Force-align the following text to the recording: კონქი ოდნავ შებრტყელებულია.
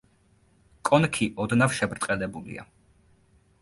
კონქი 0.91 1.29
ოდნავ 1.45 1.79
შებრტყელებულია. 1.83 2.69